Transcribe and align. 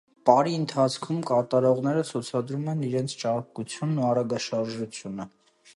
Պարի 0.27 0.53
ընթացքում 0.59 1.19
կատարողները 1.31 2.05
ցուցադրում 2.13 2.65
են 2.75 2.81
իրենց 2.89 3.17
ճարպկությունն 3.25 4.03
ու 4.03 4.09
արագաշարժությունը։ 4.11 5.33